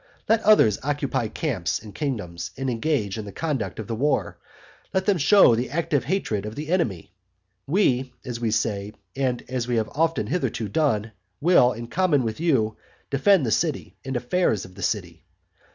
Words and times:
Let 0.27 0.41
others 0.41 0.79
occupy 0.81 1.27
camps 1.27 1.77
and 1.77 1.93
kingdoms, 1.93 2.49
and 2.57 2.71
engage 2.71 3.19
in 3.19 3.25
the 3.25 3.31
conduct 3.31 3.77
of 3.77 3.85
the 3.85 3.93
war; 3.93 4.39
let 4.95 5.05
them 5.05 5.19
show 5.19 5.53
the 5.53 5.69
active 5.69 6.05
hatred 6.05 6.43
of 6.47 6.55
the 6.55 6.69
enemy; 6.69 7.11
we, 7.67 8.11
as 8.25 8.39
we 8.39 8.49
say, 8.49 8.93
and 9.15 9.43
as 9.47 9.67
we 9.67 9.75
have 9.75 9.89
always 9.89 10.27
hitherto 10.27 10.69
done, 10.69 11.11
will, 11.39 11.71
in 11.73 11.85
common 11.85 12.23
with 12.23 12.39
you, 12.39 12.77
defend 13.11 13.45
the 13.45 13.51
city 13.51 13.95
and 14.03 14.15
the 14.15 14.19
affairs 14.21 14.65
of 14.65 14.73
the 14.73 14.81
city. 14.81 15.23